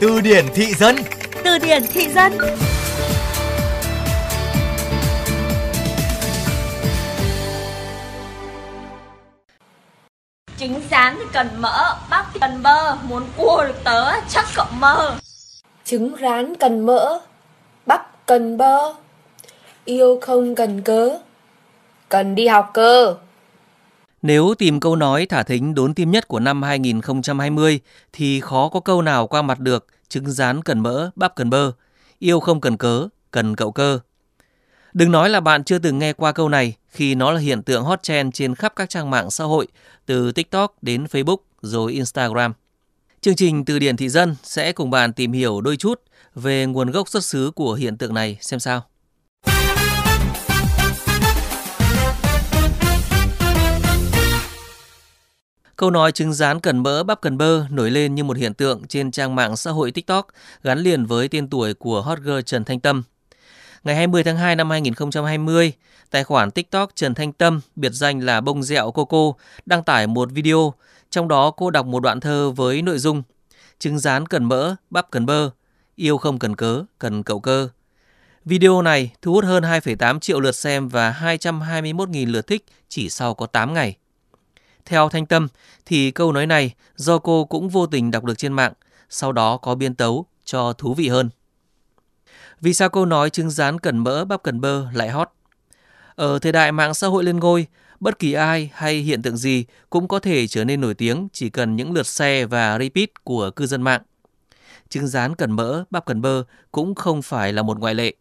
Từ 0.00 0.20
điển 0.20 0.46
thị 0.54 0.74
dân. 0.74 0.96
Từ 1.44 1.58
điển 1.58 1.82
thị 1.92 2.08
dân. 2.08 2.38
Trứng 10.58 10.80
rán 10.90 11.16
thì 11.18 11.24
cần 11.32 11.48
mỡ, 11.58 11.96
bắp 12.10 12.26
thì 12.32 12.40
cần 12.40 12.62
bơ. 12.62 12.94
Muốn 12.94 13.22
cua 13.36 13.64
được 13.68 13.84
tớ 13.84 14.12
chắc 14.28 14.44
cậu 14.54 14.66
mơ. 14.78 15.16
Trứng 15.84 16.14
rán 16.22 16.54
cần 16.56 16.86
mỡ, 16.86 17.18
bắp 17.86 18.26
cần 18.26 18.56
bơ, 18.56 18.92
yêu 19.84 20.18
không 20.20 20.54
cần 20.54 20.82
cớ, 20.82 21.18
cần 22.08 22.34
đi 22.34 22.46
học 22.46 22.70
cơ. 22.74 23.14
Nếu 24.26 24.54
tìm 24.58 24.80
câu 24.80 24.96
nói 24.96 25.26
thả 25.26 25.42
thính 25.42 25.74
đốn 25.74 25.94
tim 25.94 26.10
nhất 26.10 26.28
của 26.28 26.40
năm 26.40 26.62
2020 26.62 27.80
thì 28.12 28.40
khó 28.40 28.68
có 28.68 28.80
câu 28.80 29.02
nào 29.02 29.26
qua 29.26 29.42
mặt 29.42 29.60
được 29.60 29.86
trứng 30.08 30.30
rán 30.30 30.62
cần 30.62 30.80
mỡ, 30.80 31.10
bắp 31.16 31.34
cần 31.36 31.50
bơ, 31.50 31.72
yêu 32.18 32.40
không 32.40 32.60
cần 32.60 32.76
cớ, 32.76 33.08
cần 33.30 33.56
cậu 33.56 33.72
cơ. 33.72 33.98
Đừng 34.92 35.12
nói 35.12 35.30
là 35.30 35.40
bạn 35.40 35.64
chưa 35.64 35.78
từng 35.78 35.98
nghe 35.98 36.12
qua 36.12 36.32
câu 36.32 36.48
này 36.48 36.76
khi 36.88 37.14
nó 37.14 37.32
là 37.32 37.40
hiện 37.40 37.62
tượng 37.62 37.84
hot 37.84 38.02
trend 38.02 38.34
trên 38.34 38.54
khắp 38.54 38.72
các 38.76 38.90
trang 38.90 39.10
mạng 39.10 39.30
xã 39.30 39.44
hội 39.44 39.66
từ 40.06 40.32
TikTok 40.32 40.82
đến 40.82 41.04
Facebook 41.04 41.38
rồi 41.62 41.92
Instagram. 41.92 42.52
Chương 43.20 43.36
trình 43.36 43.64
Từ 43.64 43.78
điển 43.78 43.96
thị 43.96 44.08
dân 44.08 44.36
sẽ 44.42 44.72
cùng 44.72 44.90
bạn 44.90 45.12
tìm 45.12 45.32
hiểu 45.32 45.60
đôi 45.60 45.76
chút 45.76 46.02
về 46.34 46.66
nguồn 46.66 46.90
gốc 46.90 47.08
xuất 47.08 47.24
xứ 47.24 47.50
của 47.50 47.74
hiện 47.74 47.96
tượng 47.96 48.14
này 48.14 48.38
xem 48.40 48.60
sao. 48.60 48.82
Câu 55.76 55.90
nói 55.90 56.12
trứng 56.12 56.32
rán 56.32 56.60
cần 56.60 56.82
mỡ 56.82 57.02
bắp 57.02 57.20
cần 57.20 57.38
bơ 57.38 57.66
nổi 57.70 57.90
lên 57.90 58.14
như 58.14 58.24
một 58.24 58.36
hiện 58.36 58.54
tượng 58.54 58.86
trên 58.88 59.10
trang 59.10 59.34
mạng 59.34 59.56
xã 59.56 59.70
hội 59.70 59.90
TikTok 59.90 60.26
gắn 60.62 60.78
liền 60.78 61.06
với 61.06 61.28
tên 61.28 61.48
tuổi 61.48 61.74
của 61.74 62.02
hot 62.02 62.18
girl 62.18 62.40
Trần 62.46 62.64
Thanh 62.64 62.80
Tâm. 62.80 63.02
Ngày 63.84 63.96
20 63.96 64.24
tháng 64.24 64.36
2 64.36 64.56
năm 64.56 64.70
2020, 64.70 65.72
tài 66.10 66.24
khoản 66.24 66.50
TikTok 66.50 66.90
Trần 66.94 67.14
Thanh 67.14 67.32
Tâm, 67.32 67.60
biệt 67.76 67.92
danh 67.92 68.20
là 68.20 68.40
Bông 68.40 68.62
Dẹo 68.62 68.90
Coco, 68.90 69.32
đăng 69.66 69.82
tải 69.82 70.06
một 70.06 70.28
video, 70.32 70.74
trong 71.10 71.28
đó 71.28 71.50
cô 71.50 71.70
đọc 71.70 71.86
một 71.86 72.00
đoạn 72.00 72.20
thơ 72.20 72.50
với 72.50 72.82
nội 72.82 72.98
dung 72.98 73.22
Trứng 73.78 73.98
rán 73.98 74.26
cần 74.26 74.44
mỡ, 74.44 74.74
bắp 74.90 75.10
cần 75.10 75.26
bơ, 75.26 75.50
yêu 75.96 76.18
không 76.18 76.38
cần 76.38 76.56
cớ, 76.56 76.84
cần 76.98 77.22
cậu 77.22 77.40
cơ. 77.40 77.68
Video 78.44 78.82
này 78.82 79.10
thu 79.22 79.32
hút 79.32 79.44
hơn 79.44 79.62
2,8 79.62 80.20
triệu 80.20 80.40
lượt 80.40 80.52
xem 80.52 80.88
và 80.88 81.16
221.000 81.22 82.32
lượt 82.32 82.46
thích 82.46 82.64
chỉ 82.88 83.10
sau 83.10 83.34
có 83.34 83.46
8 83.46 83.74
ngày. 83.74 83.96
Theo 84.86 85.08
Thanh 85.08 85.26
Tâm 85.26 85.48
thì 85.86 86.10
câu 86.10 86.32
nói 86.32 86.46
này 86.46 86.74
do 86.96 87.18
cô 87.18 87.44
cũng 87.44 87.68
vô 87.68 87.86
tình 87.86 88.10
đọc 88.10 88.24
được 88.24 88.38
trên 88.38 88.52
mạng, 88.52 88.72
sau 89.08 89.32
đó 89.32 89.56
có 89.56 89.74
biên 89.74 89.94
tấu 89.94 90.26
cho 90.44 90.72
thú 90.72 90.94
vị 90.94 91.08
hơn. 91.08 91.30
Vì 92.60 92.74
sao 92.74 92.88
câu 92.88 93.06
nói 93.06 93.30
trứng 93.30 93.50
rán 93.50 93.80
cần 93.80 93.98
mỡ 93.98 94.24
bắp 94.24 94.42
cần 94.42 94.60
bơ 94.60 94.90
lại 94.92 95.08
hot? 95.08 95.28
Ở 96.14 96.38
thời 96.38 96.52
đại 96.52 96.72
mạng 96.72 96.94
xã 96.94 97.06
hội 97.06 97.24
lên 97.24 97.40
ngôi, 97.40 97.66
bất 98.00 98.18
kỳ 98.18 98.32
ai 98.32 98.70
hay 98.74 98.94
hiện 98.94 99.22
tượng 99.22 99.36
gì 99.36 99.64
cũng 99.90 100.08
có 100.08 100.18
thể 100.18 100.46
trở 100.46 100.64
nên 100.64 100.80
nổi 100.80 100.94
tiếng 100.94 101.28
chỉ 101.32 101.50
cần 101.50 101.76
những 101.76 101.92
lượt 101.92 102.06
share 102.06 102.44
và 102.44 102.78
repeat 102.78 103.24
của 103.24 103.50
cư 103.50 103.66
dân 103.66 103.82
mạng. 103.82 104.02
Trứng 104.88 105.06
rán 105.06 105.34
cần 105.34 105.52
mỡ, 105.52 105.84
bắp 105.90 106.04
cần 106.04 106.22
bơ 106.22 106.44
cũng 106.72 106.94
không 106.94 107.22
phải 107.22 107.52
là 107.52 107.62
một 107.62 107.78
ngoại 107.78 107.94
lệ. 107.94 108.14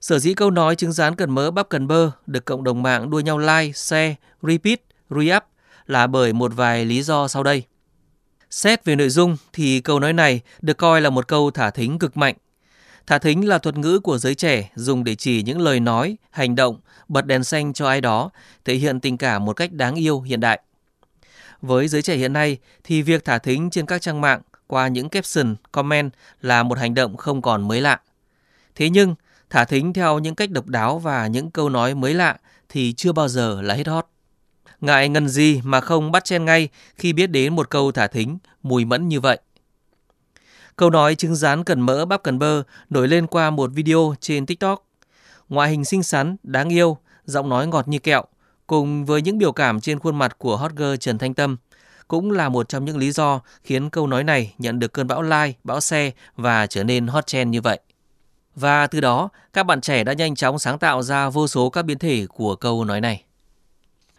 Sở 0.00 0.18
dĩ 0.18 0.34
câu 0.34 0.50
nói 0.50 0.76
trứng 0.76 0.92
rán 0.92 1.14
cần 1.14 1.30
mỡ, 1.30 1.50
bắp 1.50 1.68
cần 1.68 1.86
bơ 1.86 2.10
được 2.26 2.44
cộng 2.44 2.64
đồng 2.64 2.82
mạng 2.82 3.10
đua 3.10 3.20
nhau 3.20 3.38
like, 3.38 3.72
share, 3.72 4.14
repeat, 4.42 4.80
re-up 5.10 5.44
là 5.86 6.06
bởi 6.06 6.32
một 6.32 6.52
vài 6.56 6.84
lý 6.84 7.02
do 7.02 7.28
sau 7.28 7.42
đây. 7.42 7.62
Xét 8.50 8.84
về 8.84 8.96
nội 8.96 9.08
dung 9.08 9.36
thì 9.52 9.80
câu 9.80 10.00
nói 10.00 10.12
này 10.12 10.40
được 10.60 10.76
coi 10.76 11.00
là 11.00 11.10
một 11.10 11.28
câu 11.28 11.50
thả 11.50 11.70
thính 11.70 11.98
cực 11.98 12.16
mạnh. 12.16 12.34
Thả 13.06 13.18
thính 13.18 13.48
là 13.48 13.58
thuật 13.58 13.78
ngữ 13.78 13.98
của 13.98 14.18
giới 14.18 14.34
trẻ 14.34 14.70
dùng 14.74 15.04
để 15.04 15.14
chỉ 15.14 15.42
những 15.42 15.60
lời 15.60 15.80
nói, 15.80 16.16
hành 16.30 16.54
động, 16.54 16.80
bật 17.08 17.26
đèn 17.26 17.44
xanh 17.44 17.72
cho 17.72 17.88
ai 17.88 18.00
đó, 18.00 18.30
thể 18.64 18.74
hiện 18.74 19.00
tình 19.00 19.16
cảm 19.16 19.44
một 19.44 19.52
cách 19.52 19.72
đáng 19.72 19.94
yêu 19.94 20.20
hiện 20.20 20.40
đại. 20.40 20.60
Với 21.62 21.88
giới 21.88 22.02
trẻ 22.02 22.16
hiện 22.16 22.32
nay 22.32 22.58
thì 22.84 23.02
việc 23.02 23.24
thả 23.24 23.38
thính 23.38 23.70
trên 23.70 23.86
các 23.86 24.02
trang 24.02 24.20
mạng 24.20 24.40
qua 24.66 24.88
những 24.88 25.08
caption, 25.08 25.56
comment 25.72 26.10
là 26.42 26.62
một 26.62 26.78
hành 26.78 26.94
động 26.94 27.16
không 27.16 27.42
còn 27.42 27.68
mới 27.68 27.80
lạ. 27.80 28.00
Thế 28.74 28.90
nhưng, 28.90 29.14
thả 29.50 29.64
thính 29.64 29.92
theo 29.92 30.18
những 30.18 30.34
cách 30.34 30.50
độc 30.50 30.66
đáo 30.66 30.98
và 30.98 31.26
những 31.26 31.50
câu 31.50 31.68
nói 31.68 31.94
mới 31.94 32.14
lạ 32.14 32.36
thì 32.68 32.92
chưa 32.92 33.12
bao 33.12 33.28
giờ 33.28 33.62
là 33.62 33.74
hết 33.74 33.86
hot. 33.86 34.06
Ngại 34.80 35.08
ngần 35.08 35.28
gì 35.28 35.60
mà 35.64 35.80
không 35.80 36.12
bắt 36.12 36.24
chen 36.24 36.44
ngay 36.44 36.68
khi 36.96 37.12
biết 37.12 37.26
đến 37.26 37.56
một 37.56 37.70
câu 37.70 37.92
thả 37.92 38.06
thính 38.06 38.38
mùi 38.62 38.84
mẫn 38.84 39.08
như 39.08 39.20
vậy. 39.20 39.38
Câu 40.76 40.90
nói 40.90 41.14
trứng 41.14 41.34
rán 41.34 41.64
cần 41.64 41.80
mỡ 41.80 42.04
bắp 42.04 42.22
cần 42.22 42.38
bơ 42.38 42.62
nổi 42.90 43.08
lên 43.08 43.26
qua 43.26 43.50
một 43.50 43.70
video 43.74 44.14
trên 44.20 44.46
TikTok. 44.46 44.84
Ngoại 45.48 45.70
hình 45.70 45.84
xinh 45.84 46.02
xắn, 46.02 46.36
đáng 46.42 46.68
yêu, 46.68 46.98
giọng 47.24 47.48
nói 47.48 47.66
ngọt 47.66 47.88
như 47.88 47.98
kẹo, 47.98 48.24
cùng 48.66 49.04
với 49.04 49.22
những 49.22 49.38
biểu 49.38 49.52
cảm 49.52 49.80
trên 49.80 49.98
khuôn 49.98 50.16
mặt 50.16 50.38
của 50.38 50.56
hot 50.56 50.72
girl 50.72 50.94
Trần 51.00 51.18
Thanh 51.18 51.34
Tâm, 51.34 51.56
cũng 52.08 52.30
là 52.30 52.48
một 52.48 52.68
trong 52.68 52.84
những 52.84 52.96
lý 52.96 53.12
do 53.12 53.40
khiến 53.62 53.90
câu 53.90 54.06
nói 54.06 54.24
này 54.24 54.54
nhận 54.58 54.78
được 54.78 54.92
cơn 54.92 55.06
bão 55.06 55.22
like, 55.22 55.52
bão 55.64 55.80
xe 55.80 56.10
và 56.36 56.66
trở 56.66 56.84
nên 56.84 57.06
hot 57.06 57.26
trend 57.26 57.50
như 57.50 57.60
vậy. 57.60 57.80
Và 58.54 58.86
từ 58.86 59.00
đó, 59.00 59.28
các 59.52 59.62
bạn 59.62 59.80
trẻ 59.80 60.04
đã 60.04 60.12
nhanh 60.12 60.34
chóng 60.34 60.58
sáng 60.58 60.78
tạo 60.78 61.02
ra 61.02 61.28
vô 61.28 61.48
số 61.48 61.70
các 61.70 61.84
biến 61.84 61.98
thể 61.98 62.26
của 62.26 62.56
câu 62.56 62.84
nói 62.84 63.00
này. 63.00 63.22